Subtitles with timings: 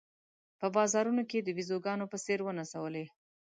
[0.59, 3.05] په بازارونو کې د بېزوګانو په څېر ونڅولې.